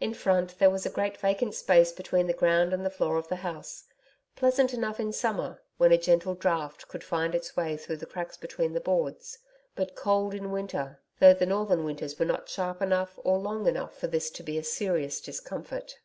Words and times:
In 0.00 0.14
front 0.14 0.58
there 0.58 0.70
was 0.70 0.86
a 0.86 0.90
great 0.90 1.18
vacant 1.18 1.54
space 1.54 1.92
between 1.92 2.26
the 2.26 2.32
ground 2.32 2.72
and 2.72 2.86
the 2.86 2.90
floor 2.90 3.18
of 3.18 3.28
the 3.28 3.36
house 3.44 3.84
pleasant 4.34 4.72
enough 4.72 4.98
in 4.98 5.12
summer, 5.12 5.60
when 5.76 5.92
a 5.92 5.98
gentle 5.98 6.34
draught 6.34 6.88
could 6.88 7.04
find 7.04 7.34
its 7.34 7.54
way 7.54 7.76
through 7.76 7.98
the 7.98 8.06
cracks 8.06 8.38
between 8.38 8.72
the 8.72 8.80
boards, 8.80 9.40
but 9.76 9.94
cold 9.94 10.32
in 10.32 10.50
winter, 10.50 11.00
though 11.20 11.34
the 11.34 11.44
northern 11.44 11.84
winters 11.84 12.18
were 12.18 12.24
not 12.24 12.48
sharp 12.48 12.80
enough 12.80 13.18
or 13.24 13.36
long 13.36 13.66
enough 13.66 13.94
for 13.94 14.06
this 14.06 14.30
to 14.30 14.42
be 14.42 14.56
a 14.56 14.64
serious 14.64 15.20
discomfort. 15.20 15.98